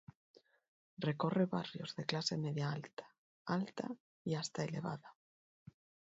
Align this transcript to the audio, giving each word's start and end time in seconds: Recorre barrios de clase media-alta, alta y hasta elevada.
Recorre 1.05 1.43
barrios 1.51 1.91
de 1.97 2.05
clase 2.11 2.35
media-alta, 2.45 3.05
alta 3.57 3.87
y 4.29 4.33
hasta 4.33 4.63
elevada. 4.69 5.15